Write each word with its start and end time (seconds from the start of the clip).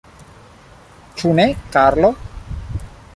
Ĉu 1.19 1.33
ne, 1.41 1.45
Karlo? 1.77 2.11